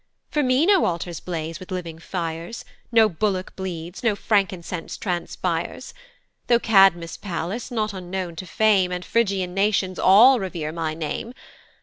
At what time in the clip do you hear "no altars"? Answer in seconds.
0.65-1.19